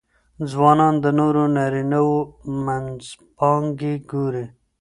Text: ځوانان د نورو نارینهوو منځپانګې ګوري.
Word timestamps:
ځوانان 0.51 0.93
د 1.03 1.05
نورو 1.19 1.41
نارینهوو 1.55 2.17
منځپانګې 2.65 3.93
ګوري. 4.11 4.45